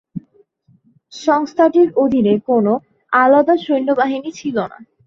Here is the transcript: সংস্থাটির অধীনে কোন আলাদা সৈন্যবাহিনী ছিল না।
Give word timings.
সংস্থাটির 1.13 1.89
অধীনে 1.95 2.33
কোন 2.47 2.65
আলাদা 3.13 3.55
সৈন্যবাহিনী 3.57 4.29
ছিল 4.31 4.57
না। 4.63 4.77